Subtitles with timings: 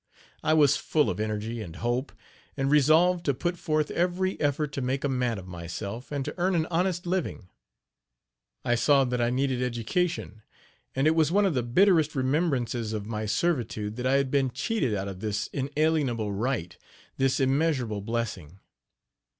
[0.41, 2.11] I was full of energy and hope,
[2.57, 6.33] and resolved to put forth every effort to make a man of myself, and to
[6.39, 7.49] earn an honest living.
[8.65, 10.41] I saw that I needed education;
[10.95, 14.49] and it was one of the bitterest remembrances of my servitude that I had been
[14.49, 16.75] cheated out of this inalienable right
[17.17, 18.57] this immeasurable blessing.